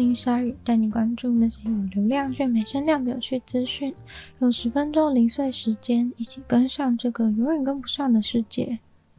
[0.00, 3.94] 欢迎光临鲨语，带你关注那些有流量却没声量的有趣资讯。
[4.38, 8.78] 用十分钟零碎时间，一起跟上这个永远跟不上的世界。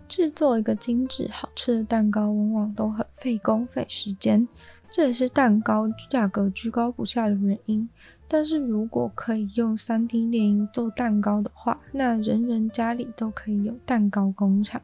[0.10, 4.48] 制作一个精致好吃的蛋糕，往往都很费工费时间，
[4.90, 7.88] 这也是蛋糕价格居高不下的原因。
[8.28, 14.82] 但是如果可以用 3D 列印做蛋糕的话，那人人家里都可以有蛋糕工厂。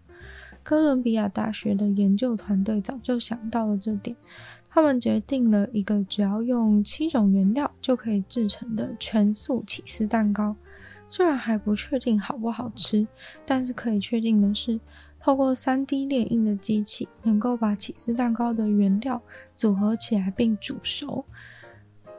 [0.61, 4.15] 哥伦比亚大学的研究团队早就想到了这点。
[4.77, 10.55] 他们决定了一个只要用七种原料就可以制成的全素起司蛋糕。
[11.09, 13.07] 虽然还不确定好不好吃，
[13.43, 14.79] 但是可以确定的是，
[15.19, 19.19] 透过 3D 列印的机器能够把起司蛋糕的原料
[19.55, 21.25] 组合起来并煮熟。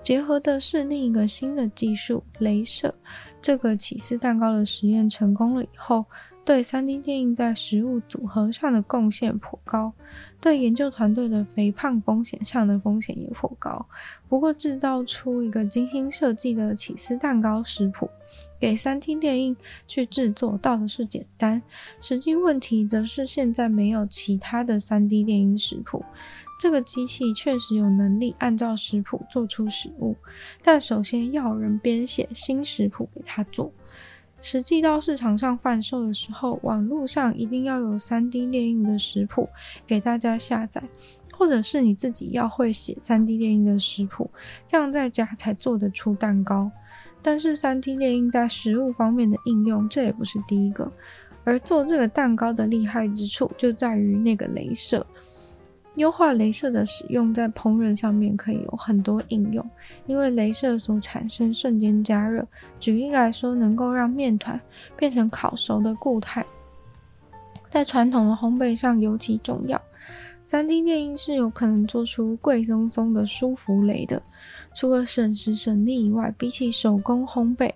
[0.03, 2.93] 结合的是另一个新的技术——镭射。
[3.41, 6.05] 这个起司蛋糕的实验成功了以后，
[6.49, 9.93] 对 3D 电影在食物组合上的贡献颇高，
[10.41, 13.85] 对研究团队的肥胖风险上的风险也颇高。
[14.31, 18.09] 不过，制造出一个精心设计的起司蛋糕食谱，
[18.59, 19.55] 给 3D 电影
[19.87, 21.61] 去制作倒的是简单，
[22.01, 26.03] 实际问题则是现在没有其他的 3D 电影食谱。
[26.59, 30.17] 这个机器确实有能力按照食谱做出食物，
[30.63, 33.71] 但首先要人编写新食谱给他做。
[34.41, 39.49] 实际到市场上贩售的时候，网络上一定要有 3D 列印的食谱
[39.87, 40.83] 给大家下载，
[41.33, 44.31] 或者是你自己要会写 3D 列印的食谱，
[44.65, 46.71] 这样在家才做得出蛋糕。
[47.21, 50.91] 但是 3D 列印在食物方面的应用，这也不是第一个。
[51.45, 55.05] 而做这个蛋糕的厉害之处，就在于那个镭射。
[55.99, 59.69] 优化镭射的使用在烹饪上面可以有很多应用，
[60.07, 62.47] 因为镭射所产生瞬间加热，
[62.79, 64.59] 举例来说，能够让面团
[64.97, 66.47] 变成烤熟的固态，
[67.69, 69.81] 在传统的烘焙上尤其重要。
[70.45, 74.23] 三 D 电音是有可能做出贵松松的舒芙蕾的，
[74.75, 77.71] 除了省时省力以外，比起手工烘焙。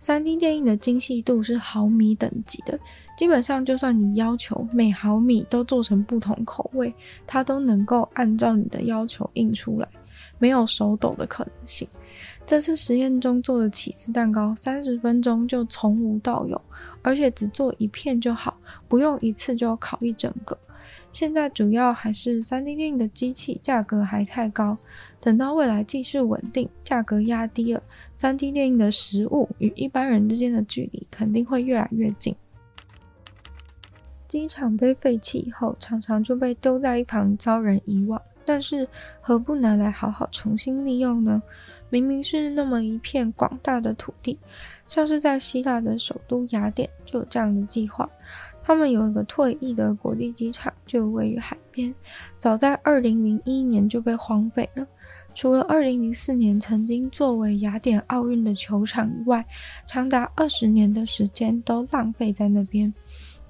[0.00, 2.78] 3D 电印的精细度是毫米等级的，
[3.16, 6.92] 基本上就算你要求每毫米都做成不同口味，
[7.26, 9.88] 它都能够按照你的要求印出来，
[10.38, 11.88] 没有手抖的可能性。
[12.44, 16.60] 这次实验中做的起司蛋糕，三十分钟就从无到有，
[17.00, 18.54] 而且只做一片就好，
[18.86, 20.56] 不用一次就烤一整个。
[21.14, 24.76] 现在主要还是 3D 列印的机器价格还太高，
[25.20, 27.80] 等到未来技术稳定，价格压低了
[28.18, 32.34] ，3D 列印的食物与一般人之间的距离肯定会越来越近。
[34.26, 38.88] 机场被废弃以后，常常就被丢在一旁遭人遗忘，但是
[39.20, 41.40] 何不拿来好好重新利用呢？
[41.90, 44.36] 明明是那么一片广大的土地，
[44.88, 48.10] 像是在希腊的首都雅典就有这样的计划。
[48.66, 51.94] 他们有一个退役的国际机场，就位于海边，
[52.38, 54.86] 早在二零零一年就被荒废了。
[55.34, 59.44] 除了二零零四年曾经作为雅典奥运的球场以外，
[59.86, 62.92] 长达二十年的时间都浪费在那边。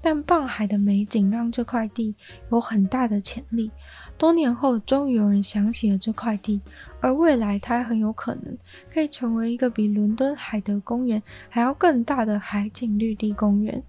[0.05, 2.13] 但傍海的美景让这块地
[2.51, 3.71] 有很大的潜力。
[4.19, 6.61] 多年后，终于有人想起了这块地，
[7.01, 8.55] 而未来它很有可能
[8.93, 13.81] 可以成为一个比伦敦海德公园还要更大的海景绿地公园。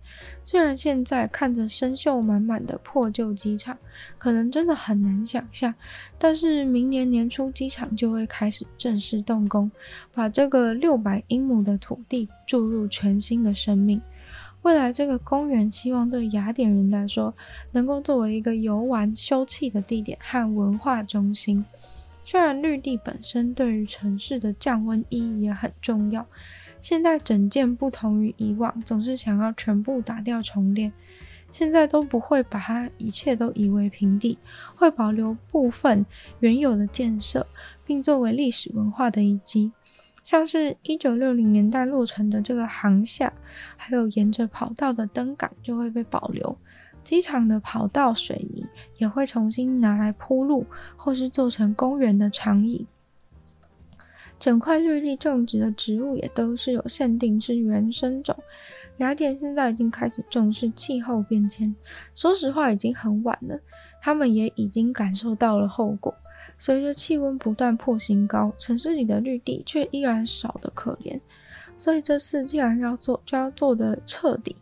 [0.42, 3.76] 虽然现在看着生锈满满的破旧机场，
[4.16, 5.74] 可能真的很难想象，
[6.16, 9.70] 但是明年年初机场就会开始正式动工，
[10.14, 14.00] 把这个六百英亩的土地注入全新的生命。
[14.62, 17.32] 未来这个公园，希望对雅典人来说，
[17.70, 21.64] 能够作为一个游玩休憩的地点和文化中心。
[22.20, 26.26] 虽然绿地本身对于城市的降温意义也很重要，
[26.82, 30.92] 现在整件不同于以往，总是想要全部打掉重练，
[31.52, 34.36] 现在都不会把它一切都夷为平地，
[34.74, 36.04] 会保留部分
[36.40, 37.46] 原有的建设，
[37.84, 39.70] 并作为历史文化的遗迹。
[40.26, 43.32] 像是一九六零年代落成的这个航厦，
[43.76, 46.58] 还有沿着跑道的灯杆就会被保留。
[47.04, 52.88] 机场的跑道水泥也会重新拿来铺路，或是做成公园的长椅。
[54.36, 58.36] 整块绿地种植的植物也都是有限定是原生种。
[58.96, 61.72] 雅典现在已经开始重视气候变迁，
[62.16, 63.56] 说实话已经很晚了，
[64.02, 66.12] 他们也已经感受到了后果。
[66.58, 71.20] 随着气温不断破新高，城市里的绿地却依然少得可怜。
[71.76, 74.56] 所以这次既然要做，就要做得彻底，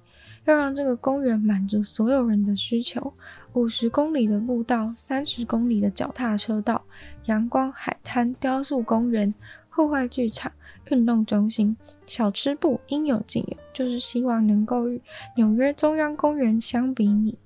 [0.45, 3.13] 要让这个公园满足所有人的需求。
[3.53, 6.83] 五十公里的步道，三十公里的脚踏车道，
[7.27, 9.33] 阳光海滩、雕塑公园、
[9.71, 10.51] 户外剧场、
[10.91, 15.01] 运动中心、小吃部，应有尽有，就是希望能够与
[15.37, 17.39] 纽约中央公园相比拟。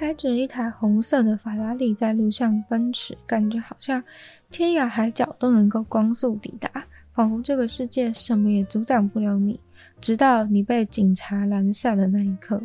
[0.00, 4.02] 开着一台红色的法拉利在路上奔驰，感觉好像
[4.50, 6.70] 天涯海角都能够光速抵达，
[7.12, 9.60] 仿佛这个世界什么也阻挡不了你。
[10.00, 12.58] 直到你被警察拦下的那一刻，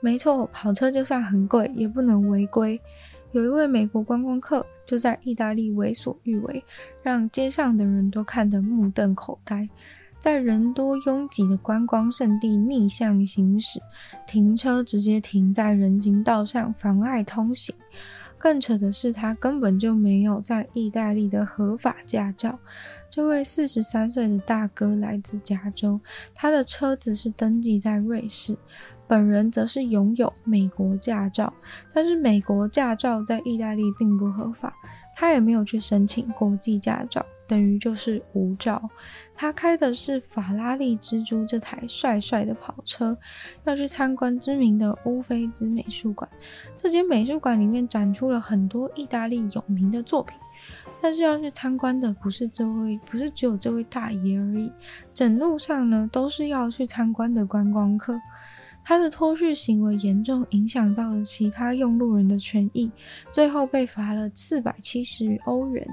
[0.00, 2.80] 没错，跑车就算很贵，也不能违规。
[3.32, 6.64] 有一位美国观光客就在意大利为所欲为，
[7.02, 9.68] 让街上的人都看得目瞪口呆。
[10.18, 13.80] 在人多拥挤的观光胜地逆向行驶，
[14.26, 17.74] 停车直接停在人行道上，妨碍通行。
[18.36, 22.56] 更扯的是，他根本就没有在意大利的合法驾照。
[23.10, 26.00] 这位四十三岁的大哥来自加州，
[26.34, 28.56] 他的车子是登记在瑞士，
[29.08, 31.52] 本人则是拥有美国驾照，
[31.92, 34.72] 但是美国驾照在意大利并不合法，
[35.16, 37.24] 他也没有去申请国际驾照。
[37.48, 38.90] 等于就是无照，
[39.34, 43.16] 他开的是法拉利蜘蛛这台帅帅的跑车，
[43.64, 46.28] 要去参观知名的乌菲兹美术馆。
[46.76, 50.36] 这间美术馆里面展出了很多意大利有名的作品，
[51.00, 54.70] 但是要去参观的不是这位，不是只有这位大爷而已，
[55.14, 58.14] 整路上呢都是要去参观的观光客。
[58.84, 62.90] 他的脱序行为严重影响到了其他用路人的权益，
[63.30, 65.86] 最后被罚了四百七十欧元。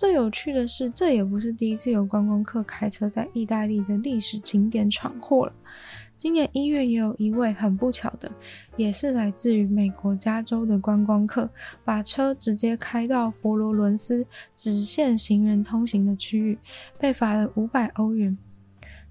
[0.00, 5.52] 最有趣的是，这也不是第一次有观光客开车在意大利的历史景点闯祸了。
[6.16, 8.32] 今年一月，也有一位很不巧的，
[8.78, 11.50] 也是来自于美国加州的观光客，
[11.84, 14.26] 把车直接开到佛罗伦斯
[14.56, 16.58] 直线行人通行的区域，
[16.98, 18.38] 被罚了五百欧元。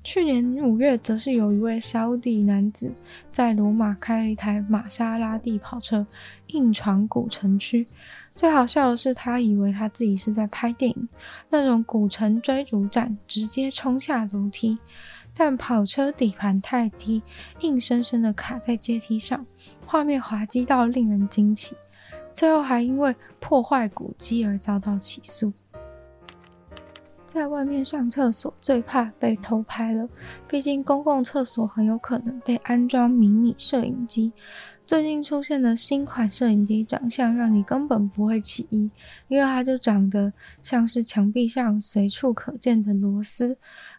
[0.02, 2.92] 去年五月，则是有一位沙地男子
[3.32, 6.08] 在罗马开了一台玛莎拉蒂跑车，
[6.48, 7.86] 硬闯古城区。
[8.34, 11.10] 最好笑的是，他以为他自己是在拍电影，
[11.50, 14.80] 那种古城追逐战，直接冲下楼梯，
[15.34, 17.22] 但跑车底盘太低，
[17.60, 19.46] 硬生生的卡在阶梯上，
[19.86, 21.76] 画面滑稽到令人惊奇。
[22.32, 25.52] 最后还因为破坏古迹而遭到起诉。
[27.32, 30.10] 在外面上厕所最怕被偷拍了，
[30.48, 34.34] 毕竟公共厕所很有可能被安装迷你摄影机。
[34.84, 38.90] 最近出现的新款摄影机长相让你根本不会起疑，
[39.28, 40.34] 因为它就长得
[40.64, 43.56] 像是墙壁上随处可见的螺丝，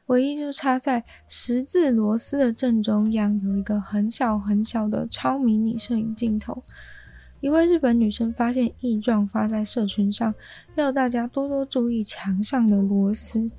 [0.07, 6.65] 唯一就插在十字螺丝的正中央有一个很小很小的超迷你摄影镜头。
[7.41, 10.35] 一位日本女生发现异状，发在社群上，
[10.75, 13.51] 要大家多多注意墙上的螺丝。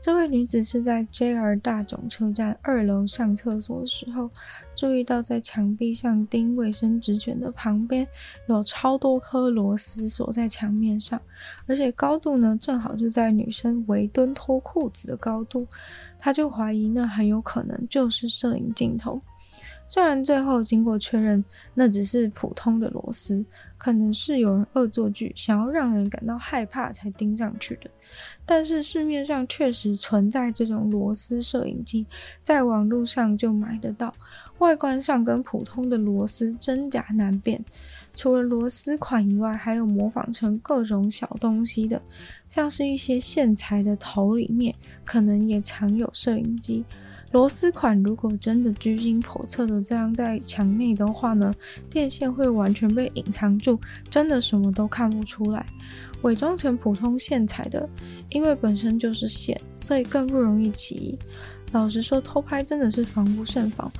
[0.00, 4.30] 这位女子是在 JR 大冢车站二楼上厕所的时候，
[4.74, 8.06] 注意到在墙壁上钉卫生纸卷的旁边
[8.48, 11.20] 有超多颗螺丝锁在墙面上，
[11.66, 15.66] 而且高度呢正好就在女生围蹲脱裤子的高度，
[16.18, 19.20] 她就怀疑那很有可能就是摄影镜头。
[19.88, 21.42] 虽然最后经过确认，
[21.72, 23.42] 那只是普通的螺丝，
[23.78, 27.90] 可能是有人恶作剧，想要让人感到害怕才钉上去的。
[28.44, 32.06] 但是市面上确实存在这种螺丝摄影机，
[32.42, 34.14] 在网络上就买得到，
[34.58, 37.64] 外观上跟普通的螺丝真假难辨。
[38.14, 42.02] 除了螺丝款以外，还有模仿成各种小东西的，
[42.50, 46.84] 像是一些线材的头里面，可能也藏有摄影机。
[47.32, 51.52] 螺丝款如果真的居心叵测的这样在墙内的话呢，
[51.90, 55.66] 电线会完全被隐藏住，真的什么都看不出来。
[56.22, 57.88] 伪装成普通线材的，
[58.30, 61.18] 因为本身就是线，所以更不容易起疑。
[61.72, 63.92] 老实说，偷拍真的是防不胜防。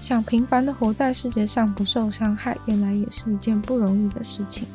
[0.00, 4.66] 想平凡的活在世界上不受伤害，原来也是一件不容易的事情。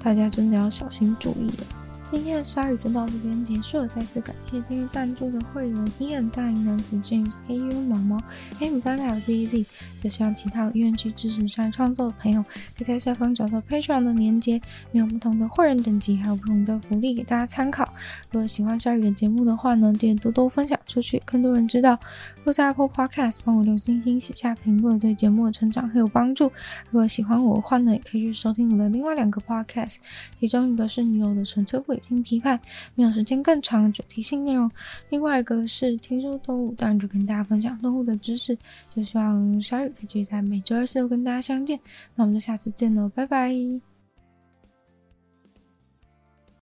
[0.00, 1.81] 大家真的要小心注意了。
[2.12, 8.22] 今天的鲨鱼就到这边结束了，再次感谢今天赞助的会员：Ian 大龄男子 James KU 毛毛
[8.60, 9.64] M 丹还有 ZZ。
[10.02, 12.42] 就希望其他有意愿去支持鲨鱼创作的朋友，
[12.76, 17.90] 可以在下方找到 Patreon 的链接，没有不同的会员等级，还有不同的福利给大家参考。
[18.30, 21.98] 如果喜欢鲨鱼的节目的话呢，记得多多分享出去，更多人知道。
[22.44, 26.46] 或在 Apple Podcast 帮我留星星、写下评论，对节目的成长很有帮助。
[26.90, 29.96] 如果喜欢我的话呢，也可以去收听我的另外两个 Podcast，
[30.38, 32.60] 其中一个是女友的纯粹不理性批判，
[32.94, 34.68] 没有时间更长的主题性内容；
[35.10, 38.56] 另外一个是听说动物，当然就跟大家分享动物的知识。
[38.90, 41.78] 就希望小雨可以继续在每周二、四都跟大家相见。
[42.14, 43.91] 那我们就下次见喽，拜拜。